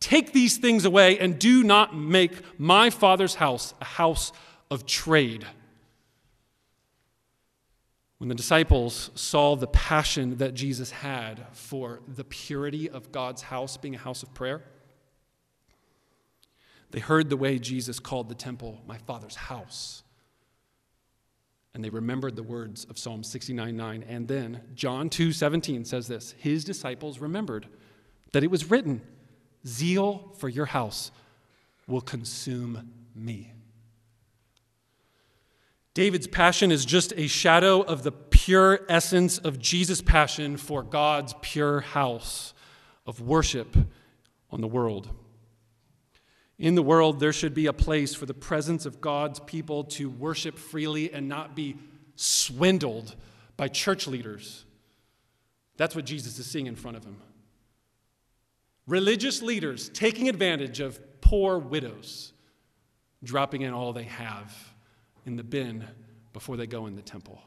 [0.00, 4.32] Take these things away and do not make my father's house a house
[4.70, 5.46] of trade.
[8.18, 13.76] When the disciples saw the passion that Jesus had for the purity of God's house
[13.76, 14.62] being a house of prayer,
[16.90, 20.02] they heard the way Jesus called the temple my Father's house.
[21.74, 24.04] and they remembered the words of Psalm 69 9.
[24.08, 27.68] And then John 2 17 says this His disciples remembered
[28.32, 29.00] that it was written,
[29.64, 31.12] Zeal for your house
[31.86, 33.52] will consume me.
[35.98, 41.34] David's passion is just a shadow of the pure essence of Jesus' passion for God's
[41.42, 42.54] pure house
[43.04, 43.76] of worship
[44.48, 45.08] on the world.
[46.56, 50.08] In the world, there should be a place for the presence of God's people to
[50.08, 51.76] worship freely and not be
[52.14, 53.16] swindled
[53.56, 54.66] by church leaders.
[55.78, 57.16] That's what Jesus is seeing in front of him.
[58.86, 62.34] Religious leaders taking advantage of poor widows,
[63.24, 64.67] dropping in all they have
[65.28, 65.84] in the bin
[66.32, 67.40] before they go in the temple.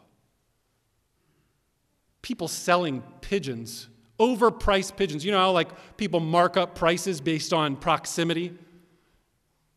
[2.22, 3.90] People selling pigeons,
[4.20, 5.26] overpriced pigeons.
[5.26, 8.54] You know how like people mark up prices based on proximity?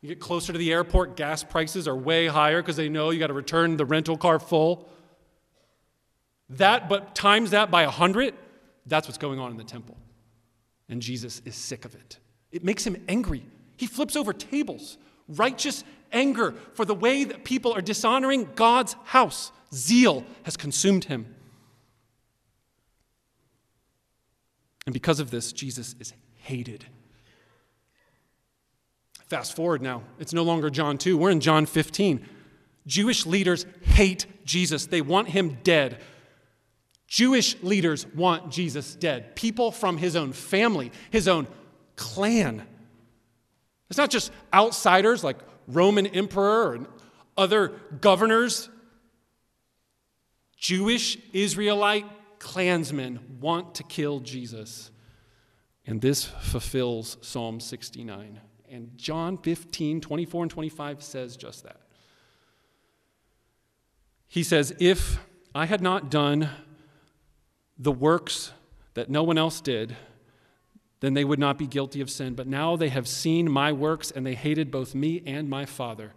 [0.02, 3.18] You get closer to the airport, gas prices are way higher because they know you
[3.18, 4.86] got to return the rental car full.
[6.50, 8.34] That, but times that by a hundred,
[8.84, 9.96] that's what's going on in the temple.
[10.90, 12.18] And Jesus is sick of it.
[12.52, 13.46] It makes him angry.
[13.78, 14.98] He flips over tables.
[15.26, 19.52] Righteous anger for the way that people are dishonoring God's house.
[19.72, 21.34] Zeal has consumed him.
[24.86, 26.86] And because of this, Jesus is hated.
[29.28, 30.02] Fast forward now.
[30.18, 31.16] It's no longer John 2.
[31.16, 32.26] We're in John 15.
[32.86, 35.98] Jewish leaders hate Jesus, they want him dead.
[37.06, 39.36] Jewish leaders want Jesus dead.
[39.36, 41.46] People from his own family, his own
[41.96, 42.66] clan.
[43.88, 46.86] It's not just outsiders like Roman emperor and
[47.36, 47.68] other
[48.00, 48.68] governors.
[50.56, 52.06] Jewish Israelite
[52.38, 54.90] clansmen want to kill Jesus.
[55.86, 58.40] And this fulfills Psalm 69.
[58.70, 61.80] And John 15, 24 and 25 says just that.
[64.26, 65.18] He says, If
[65.54, 66.50] I had not done
[67.78, 68.52] the works
[68.94, 69.96] that no one else did,
[71.00, 72.34] then they would not be guilty of sin.
[72.34, 76.14] But now they have seen my works, and they hated both me and my Father.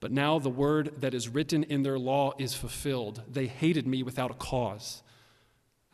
[0.00, 3.22] But now the word that is written in their law is fulfilled.
[3.28, 5.02] They hated me without a cause.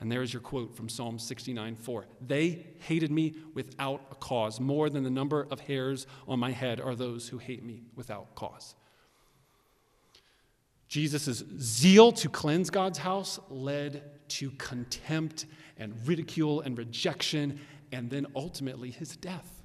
[0.00, 2.06] And there's your quote from Psalm 69 4.
[2.26, 4.60] They hated me without a cause.
[4.60, 8.34] More than the number of hairs on my head are those who hate me without
[8.34, 8.74] cause.
[10.88, 17.60] Jesus' zeal to cleanse God's house led to contempt and ridicule and rejection,
[17.92, 19.62] and then ultimately his death.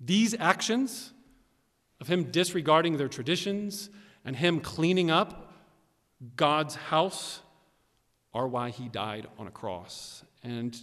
[0.00, 1.12] These actions
[2.00, 3.90] of him disregarding their traditions
[4.24, 5.52] and him cleaning up
[6.36, 7.40] God's house
[8.32, 10.24] are why he died on a cross.
[10.42, 10.78] And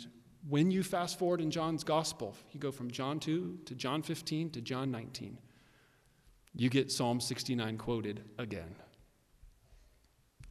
[0.48, 4.52] when you fast forward in John's gospel, you go from John 2 to John 15
[4.52, 5.38] to John 19,
[6.56, 8.76] you get Psalm 69 quoted again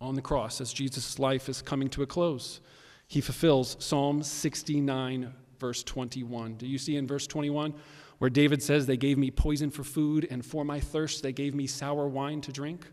[0.01, 2.61] on the cross as Jesus' life is coming to a close.
[3.07, 6.55] He fulfills Psalm 69, verse 21.
[6.55, 7.75] Do you see in verse 21
[8.19, 11.55] where David says, They gave me poison for food, and for my thirst they gave
[11.55, 12.87] me sour wine to drink?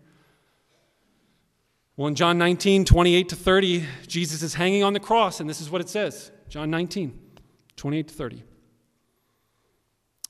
[1.95, 5.61] Well, in John 19, 28 to 30, Jesus is hanging on the cross, and this
[5.61, 7.19] is what it says John 19,
[7.75, 8.43] 28 to 30.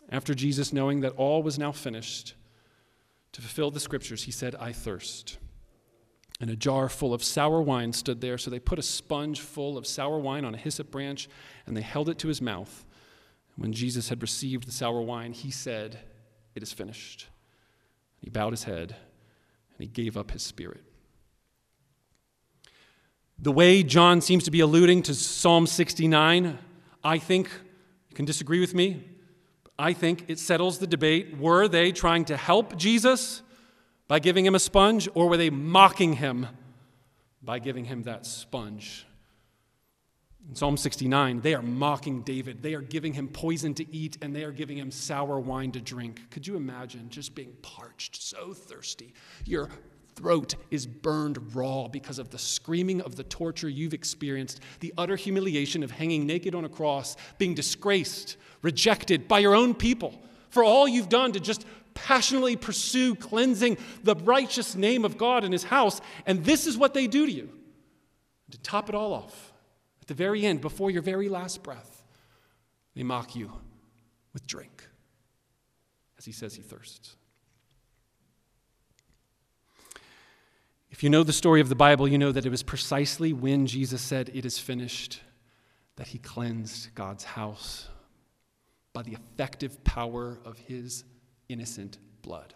[0.10, 2.36] After Jesus, knowing that all was now finished,
[3.32, 5.40] to fulfill the scriptures, he said, I thirst.
[6.44, 8.38] And a jar full of sour wine stood there.
[8.38, 11.30] So they put a sponge full of sour wine on a hyssop branch
[11.66, 12.84] and they held it to his mouth.
[13.56, 16.00] When Jesus had received the sour wine, he said,
[16.54, 17.28] It is finished.
[18.20, 20.84] He bowed his head and he gave up his spirit.
[23.40, 26.60] The way John seems to be alluding to Psalm 69,
[27.06, 27.50] I think,
[28.10, 29.06] you can disagree with me,
[29.80, 31.38] I think it settles the debate.
[31.38, 33.44] Were they trying to help Jesus?
[34.08, 36.48] By giving him a sponge, or were they mocking him
[37.42, 39.06] by giving him that sponge?
[40.50, 42.62] In Psalm 69, they are mocking David.
[42.62, 45.80] They are giving him poison to eat and they are giving him sour wine to
[45.80, 46.30] drink.
[46.32, 49.14] Could you imagine just being parched, so thirsty?
[49.46, 49.70] Your
[50.16, 55.16] throat is burned raw because of the screaming of the torture you've experienced, the utter
[55.16, 60.64] humiliation of hanging naked on a cross, being disgraced, rejected by your own people for
[60.64, 65.64] all you've done to just passionately pursue cleansing the righteous name of God in his
[65.64, 67.50] house, and this is what they do to you.
[68.52, 69.54] To top it all off,
[70.02, 72.04] at the very end, before your very last breath,
[72.96, 73.52] they mock you
[74.34, 74.88] with drink,
[76.18, 77.16] as he says he thirsts.
[80.92, 83.66] If you know the story of the Bible, you know that it was precisely when
[83.66, 85.22] Jesus said, It is finished,
[85.96, 87.88] that he cleansed God's house
[88.94, 91.04] by the effective power of his
[91.50, 92.54] innocent blood.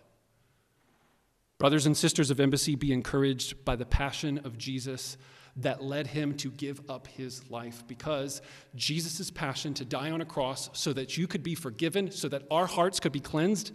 [1.58, 5.18] Brothers and sisters of Embassy, be encouraged by the passion of Jesus
[5.56, 8.44] that led him to give up his life because
[8.76, 12.44] Jesus' passion to die on a cross so that you could be forgiven, so that
[12.52, 13.72] our hearts could be cleansed,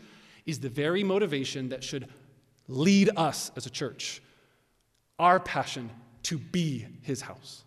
[0.47, 2.09] is the very motivation that should
[2.69, 4.23] lead us as a church.
[5.19, 5.91] Our passion
[6.25, 7.65] to be his house.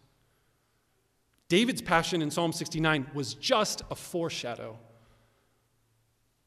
[1.49, 4.79] David's passion in Psalm 69 was just a foreshadow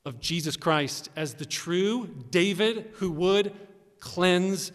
[0.09, 3.55] of Jesus Christ as the true David who would
[4.01, 4.73] cleanse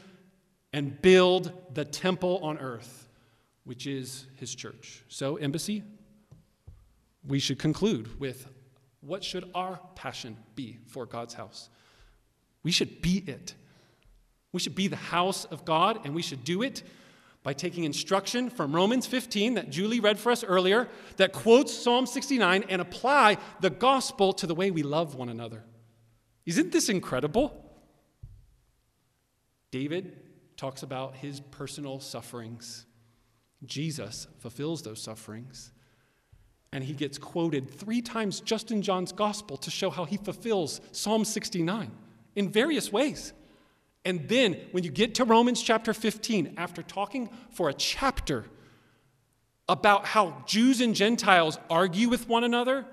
[0.72, 3.10] and build the temple on earth,
[3.64, 5.04] which is his church.
[5.08, 5.84] So, embassy,
[7.28, 8.48] we should conclude with
[9.02, 11.70] what should our passion be for God's house?
[12.62, 13.56] We should be it.
[14.52, 16.84] We should be the house of God, and we should do it
[17.44, 20.88] by taking instruction from Romans 15 that Julie read for us earlier,
[21.18, 25.64] that quotes Psalm 69, and apply the gospel to the way we love one another.
[26.46, 27.60] Isn't this incredible?
[29.72, 30.18] David
[30.56, 32.86] talks about his personal sufferings.
[33.66, 35.72] Jesus fulfills those sufferings.
[36.72, 40.82] And he gets quoted three times just in John's gospel to show how he fulfills
[40.92, 41.92] Psalm 69
[42.36, 43.34] in various ways.
[44.06, 48.46] And then when you get to Romans chapter 15, after talking for a chapter
[49.70, 52.86] about how Jews and Gentiles argue with one another,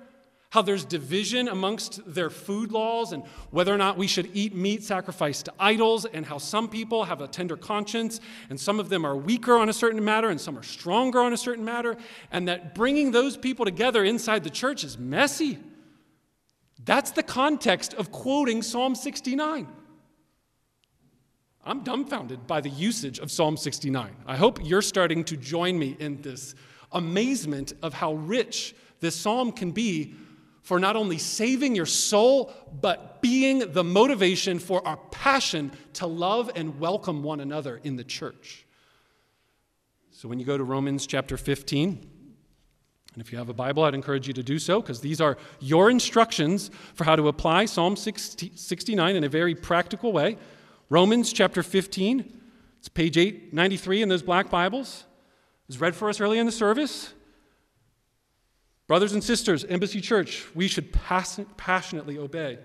[0.50, 4.82] how there's division amongst their food laws and whether or not we should eat meat
[4.82, 9.04] sacrificed to idols, and how some people have a tender conscience and some of them
[9.04, 11.96] are weaker on a certain matter and some are stronger on a certain matter,
[12.32, 15.58] and that bringing those people together inside the church is messy.
[16.84, 19.68] That's the context of quoting Psalm 69.
[21.64, 24.16] I'm dumbfounded by the usage of Psalm 69.
[24.26, 26.54] I hope you're starting to join me in this
[26.92, 30.14] amazement of how rich this psalm can be
[30.62, 36.50] for not only saving your soul, but being the motivation for our passion to love
[36.54, 38.64] and welcome one another in the church.
[40.12, 41.88] So when you go to Romans chapter 15,
[43.12, 45.36] and if you have a Bible, I'd encourage you to do so because these are
[45.60, 50.38] your instructions for how to apply Psalm 69 in a very practical way.
[50.92, 52.40] Romans chapter 15,
[52.80, 55.04] it's page 893 in those black Bibles.
[55.62, 57.12] It was read for us early in the service.
[58.88, 62.58] Brothers and sisters, Embassy Church, we should passionately obey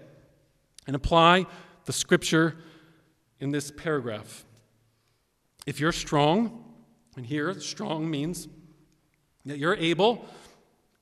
[0.88, 1.45] and apply
[1.86, 2.55] the scripture
[3.39, 4.43] in this paragraph.
[5.67, 6.63] If you're strong,
[7.15, 8.47] and here strong means
[9.45, 10.26] that you're able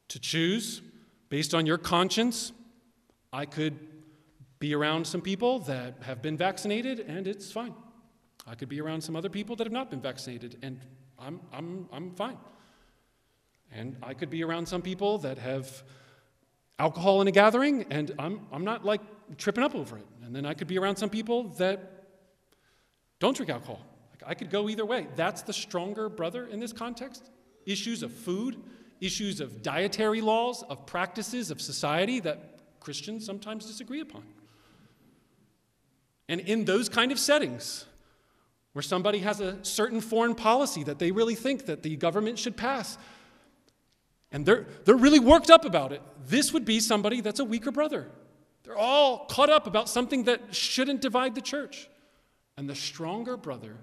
[0.09, 0.81] to choose
[1.29, 2.51] based on your conscience,
[3.31, 3.79] I could
[4.63, 7.73] be around some people that have been vaccinated and it's fine.
[8.47, 10.79] I could be around some other people that have not been vaccinated and
[11.19, 12.37] I'm, I'm, I'm fine.
[13.73, 15.83] And I could be around some people that have
[16.79, 19.01] alcohol in a gathering and I'm, I'm not like
[19.37, 20.07] tripping up over it.
[20.23, 22.05] And then I could be around some people that
[23.19, 23.81] don't drink alcohol.
[24.11, 25.07] Like I could go either way.
[25.17, 27.31] That's the stronger brother in this context.
[27.65, 28.63] Issues of food,
[29.01, 34.23] issues of dietary laws, of practices of society that Christians sometimes disagree upon.
[36.33, 37.85] And in those kind of settings,
[38.71, 42.57] where somebody has a certain foreign policy that they really think that the government should
[42.57, 42.97] pass,
[44.31, 47.69] and they're, they're really worked up about it, this would be somebody that's a weaker
[47.69, 48.09] brother.
[48.63, 51.87] They're all caught up about something that shouldn't divide the church.
[52.57, 53.75] And the stronger brother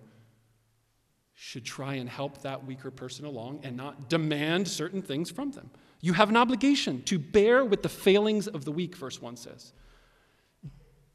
[1.34, 5.70] should try and help that weaker person along and not demand certain things from them.
[6.01, 9.72] You have an obligation to bear with the failings of the weak, verse 1 says.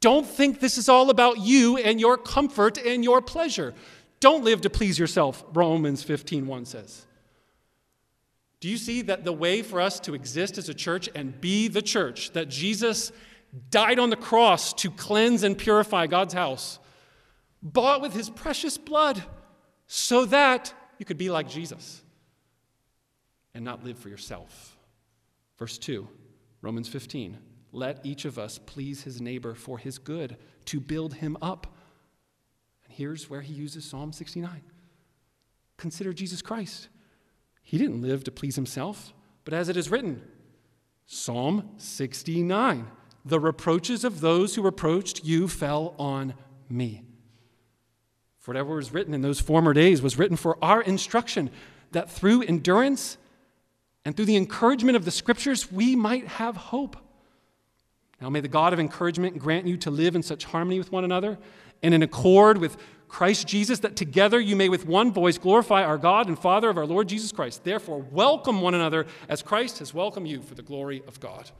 [0.06, 3.74] Don't think this is all about you and your comfort and your pleasure.
[4.20, 7.06] Don't live to please yourself, Romans 15:1 says.
[8.60, 11.66] Do you see that the way for us to exist as a church and be
[11.66, 13.10] the church that Jesus
[13.70, 16.78] died on the cross to cleanse and purify God's house,
[17.60, 19.24] bought with his precious blood
[19.88, 22.04] so that you could be like Jesus
[23.54, 24.78] and not live for yourself.
[25.58, 26.06] Verse 2,
[26.62, 27.38] Romans 15.
[27.76, 31.66] Let each of us please his neighbor for his good, to build him up.
[32.86, 34.62] And here's where he uses Psalm 69.
[35.76, 36.88] Consider Jesus Christ.
[37.62, 39.12] He didn't live to please himself,
[39.44, 40.22] but as it is written,
[41.04, 42.86] Psalm 69
[43.26, 46.32] The reproaches of those who reproached you fell on
[46.70, 47.02] me.
[48.38, 51.50] For whatever was written in those former days was written for our instruction,
[51.92, 53.18] that through endurance
[54.06, 56.96] and through the encouragement of the scriptures we might have hope.
[58.20, 61.04] Now may the God of encouragement grant you to live in such harmony with one
[61.04, 61.38] another
[61.82, 62.76] and in accord with
[63.08, 66.76] Christ Jesus, that together you may with one voice glorify our God and Father of
[66.76, 67.62] our Lord Jesus Christ.
[67.62, 71.50] Therefore, welcome one another as Christ has welcomed you for the glory of God.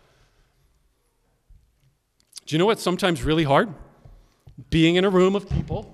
[2.46, 3.72] Do you know what's sometimes really hard?
[4.70, 5.92] being in a room of people,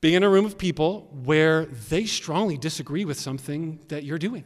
[0.00, 4.44] being in a room of people where they strongly disagree with something that you're doing.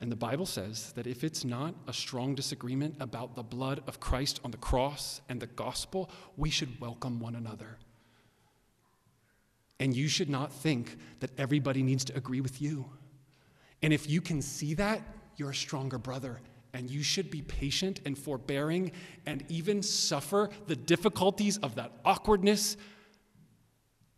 [0.00, 4.00] And the Bible says that if it's not a strong disagreement about the blood of
[4.00, 7.78] Christ on the cross and the gospel, we should welcome one another.
[9.80, 12.86] And you should not think that everybody needs to agree with you.
[13.82, 15.02] And if you can see that,
[15.36, 16.40] you're a stronger brother.
[16.72, 18.92] And you should be patient and forbearing
[19.26, 22.76] and even suffer the difficulties of that awkwardness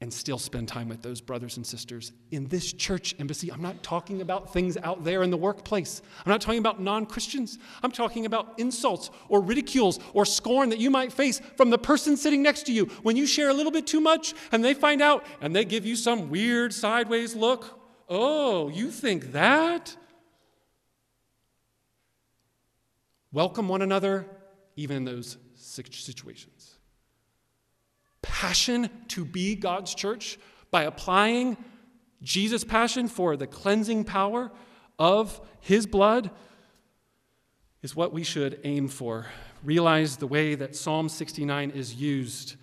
[0.00, 3.50] and still spend time with those brothers and sisters in this church embassy.
[3.50, 6.02] I'm not talking about things out there in the workplace.
[6.24, 7.58] I'm not talking about non Christians.
[7.82, 12.16] I'm talking about insults or ridicules or scorn that you might face from the person
[12.16, 15.00] sitting next to you when you share a little bit too much and they find
[15.00, 17.80] out and they give you some weird sideways look.
[18.08, 19.96] Oh, you think that?
[23.32, 24.26] Welcome one another,
[24.76, 26.55] even in those situations
[28.28, 30.38] passion to be God's church
[30.70, 31.56] by applying
[32.22, 34.50] Jesus' passion for the cleansing power
[34.98, 36.30] of his blood
[37.82, 39.26] is what we should aim for.
[39.62, 42.56] Realize the way that Psalm 69 is used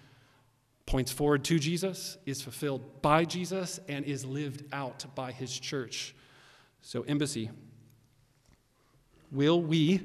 [0.85, 6.13] points forward to Jesus, is fulfilled by Jesus, and is lived out by his church.
[6.81, 7.49] So, embassy,
[9.31, 10.01] will we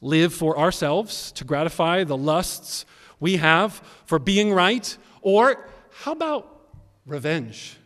[0.00, 2.86] live for ourselves to gratify the lusts
[3.22, 4.98] we have for being right?
[5.22, 5.68] Or
[6.02, 6.60] how about
[7.06, 7.78] revenge?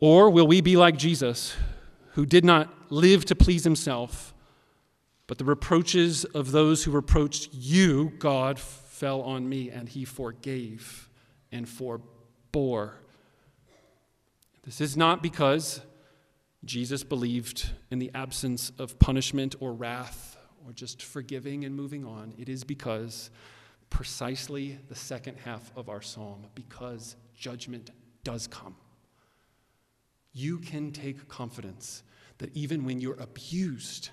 [0.00, 1.54] Or will we be like Jesus,
[2.12, 4.32] who did not live to please himself,
[5.26, 11.10] but the reproaches of those who reproached you, God, fell on me, and he forgave
[11.52, 12.92] and forbore?
[14.64, 15.82] This is not because
[16.64, 22.34] Jesus believed in the absence of punishment or wrath or just forgiving and moving on.
[22.38, 23.30] It is because
[23.90, 27.90] precisely the second half of our psalm because judgment
[28.24, 28.76] does come.
[30.32, 32.02] You can take confidence
[32.38, 34.10] that even when you're abused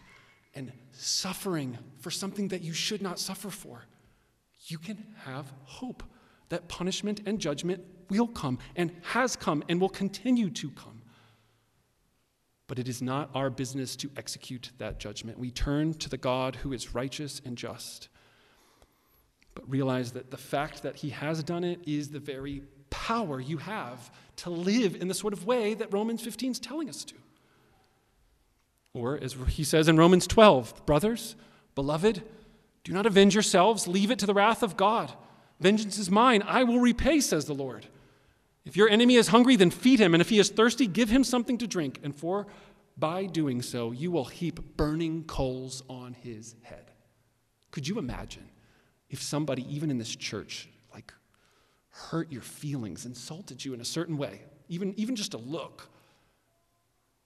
[0.53, 3.84] and suffering for something that you should not suffer for,
[4.67, 6.03] you can have hope
[6.49, 11.01] that punishment and judgment will come and has come and will continue to come.
[12.67, 15.38] But it is not our business to execute that judgment.
[15.38, 18.09] We turn to the God who is righteous and just
[19.56, 23.58] but realize that the fact that he has done it is the very power you
[23.58, 27.16] have to live in the sort of way that Romans 15 is telling us to.
[28.93, 31.36] Or, as he says in Romans 12, brothers,
[31.74, 32.22] beloved,
[32.84, 35.12] do not avenge yourselves, leave it to the wrath of God.
[35.60, 37.88] Vengeance is mine, I will repay, says the Lord.
[38.66, 41.24] If your enemy is hungry, then feed him, and if he is thirsty, give him
[41.24, 42.47] something to drink, and for
[42.97, 46.91] by doing so, you will heap burning coals on his head.
[47.72, 48.49] Could you imagine
[49.10, 51.14] if somebody, even in this church, like
[51.89, 55.89] hurt your feelings, insulted you in a certain way, even, even just a look,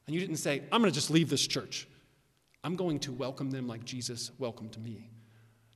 [0.09, 1.87] and you didn't say, I'm going to just leave this church.
[2.63, 5.11] I'm going to welcome them like Jesus welcomed me.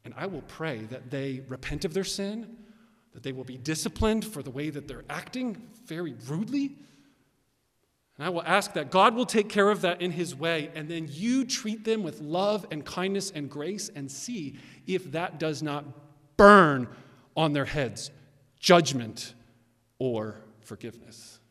[0.06, 2.58] And I will pray that they repent of their sin,
[3.14, 6.78] that they will be disciplined for the way that they're acting very rudely.
[8.24, 10.88] And I will ask that God will take care of that in His way, and
[10.88, 14.58] then you treat them with love and kindness and grace and see
[14.88, 15.84] if that does not
[16.38, 16.88] burn
[17.36, 18.12] on their heads
[18.58, 19.34] judgment
[20.00, 21.42] or forgiveness.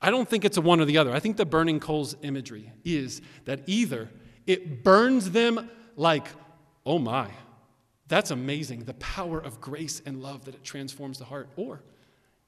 [0.00, 1.12] I don't think it's a one or the other.
[1.12, 4.10] I think the burning coals imagery is that either
[4.48, 6.26] it burns them like,
[6.84, 7.28] oh my,
[8.08, 11.84] that's amazing, the power of grace and love that it transforms the heart, or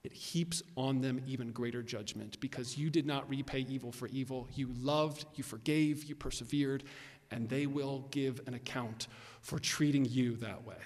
[0.04, 4.46] it heaps on them even greater judgment because you did not repay evil for evil.
[4.54, 6.84] You loved, you forgave, you persevered,
[7.30, 9.08] and they will give an account
[9.40, 10.76] for treating you that way.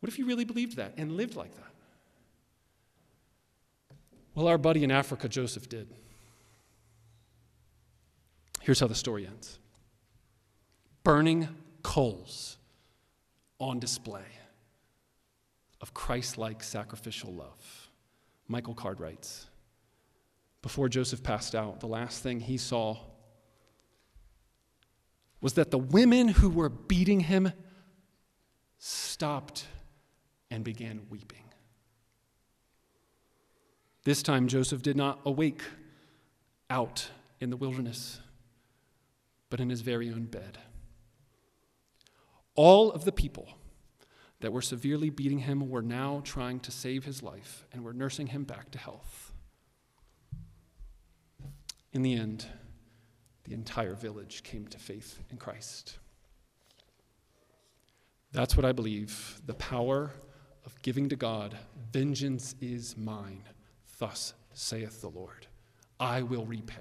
[0.00, 1.64] What if you really believed that and lived like that?
[4.34, 5.88] Well, our buddy in Africa, Joseph, did.
[8.60, 9.58] Here's how the story ends
[11.02, 11.48] burning
[11.82, 12.58] coals
[13.58, 14.22] on display
[15.80, 17.90] of Christ like sacrificial love.
[18.48, 19.46] Michael Card writes
[20.62, 22.98] Before Joseph passed out, the last thing he saw
[25.40, 27.52] was that the women who were beating him
[28.78, 29.66] stopped
[30.50, 31.44] and began weeping.
[34.04, 35.62] This time, Joseph did not awake
[36.68, 37.10] out
[37.40, 38.20] in the wilderness,
[39.48, 40.58] but in his very own bed.
[42.54, 43.48] All of the people
[44.40, 48.28] that were severely beating him were now trying to save his life and were nursing
[48.28, 49.32] him back to health.
[51.92, 52.46] In the end,
[53.44, 55.98] the entire village came to faith in Christ.
[58.32, 59.40] That's what I believe.
[59.46, 60.12] The power
[60.64, 61.56] of giving to God.
[61.92, 63.42] Vengeance is mine.
[63.98, 65.46] Thus saith the Lord.
[65.98, 66.76] I will repay.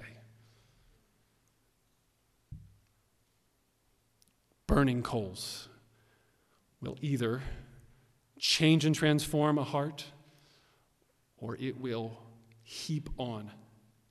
[4.68, 5.70] Burning coals
[6.82, 7.42] will either
[8.38, 10.06] change and transform a heart
[11.38, 12.18] or it will
[12.64, 13.52] heap on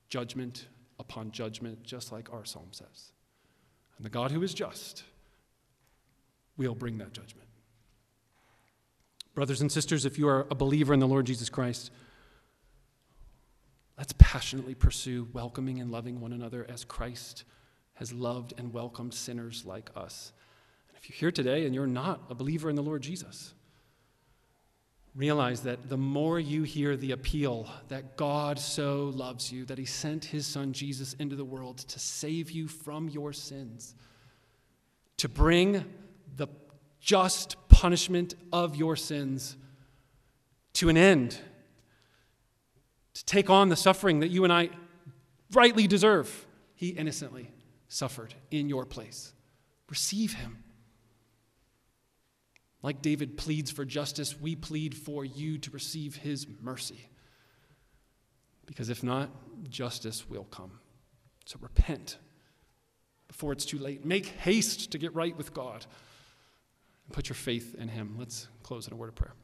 [0.09, 0.66] judgment
[0.99, 3.12] upon judgment, just like our psalm says.
[3.97, 5.05] And the God who is just
[6.57, 7.49] will bring that judgment.
[9.35, 11.93] Brothers and sisters, if you are a believer in the Lord Jesus Christ,
[13.97, 17.45] let's passionately pursue welcoming and loving one another as Christ
[17.95, 20.33] has loved and welcomed sinners like us.
[20.99, 23.55] If you're here today and you're not a believer in the Lord Jesus,
[25.14, 29.84] realize that the more you hear the appeal that God so loves you, that He
[29.84, 33.94] sent His Son Jesus into the world to save you from your sins,
[35.16, 35.84] to bring
[36.36, 36.49] the
[37.01, 39.57] just punishment of your sins
[40.74, 41.38] to an end,
[43.14, 44.70] to take on the suffering that you and I
[45.53, 46.46] rightly deserve.
[46.74, 47.51] He innocently
[47.88, 49.32] suffered in your place.
[49.88, 50.62] Receive Him.
[52.83, 57.09] Like David pleads for justice, we plead for you to receive his mercy.
[58.66, 59.31] Because if not,
[59.68, 60.79] justice will come.
[61.47, 62.18] So repent
[63.26, 64.05] before it's too late.
[64.05, 65.87] Make haste to get right with God
[67.07, 68.16] and put your faith in him.
[68.18, 69.35] Let's close in a word of prayer.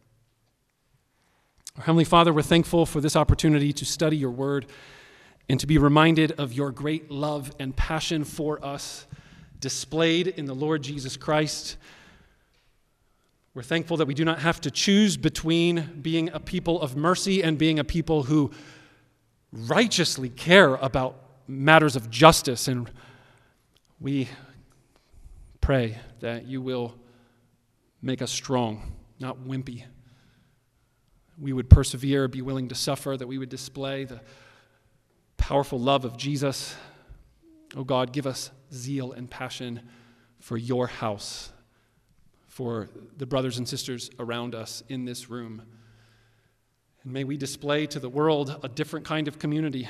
[1.77, 4.67] Our Heavenly Father, we're thankful for this opportunity to study your word
[5.49, 9.07] and to be reminded of your great love and passion for us
[9.59, 11.77] displayed in the Lord Jesus Christ.
[13.55, 17.41] We're thankful that we do not have to choose between being a people of mercy
[17.41, 18.51] and being a people who
[19.53, 21.15] righteously care about
[21.47, 22.67] matters of justice.
[22.67, 22.91] And
[24.01, 24.29] we
[25.61, 26.97] pray that you will
[28.03, 29.85] make us strong, not wimpy.
[31.39, 34.21] We would persevere, be willing to suffer, that we would display the
[35.37, 36.75] powerful love of Jesus.
[37.77, 39.81] Oh God, give us zeal and passion
[40.41, 41.53] for your house
[42.55, 45.61] for the brothers and sisters around us in this room.
[47.03, 49.89] And may we display to the world a different kind of community.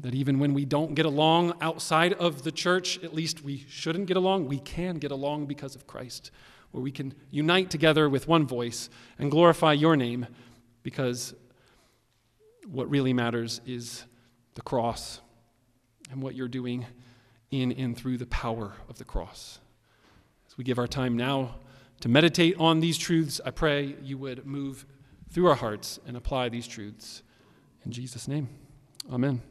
[0.00, 4.06] That even when we don't get along outside of the church, at least we shouldn't
[4.06, 6.32] get along, we can get along because of Christ,
[6.72, 10.26] where we can unite together with one voice and glorify your name
[10.82, 11.32] because
[12.66, 14.04] what really matters is
[14.56, 15.20] the cross
[16.10, 16.86] and what you're doing
[17.52, 19.60] in and through the power of the cross.
[20.48, 21.54] As we give our time now
[22.00, 24.86] to meditate on these truths, I pray you would move
[25.30, 27.22] through our hearts and apply these truths.
[27.84, 28.48] In Jesus' name,
[29.12, 29.42] amen.